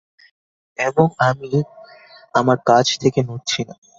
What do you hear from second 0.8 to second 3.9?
এবং আমি আমার কাজ থেকে নড়ছি না।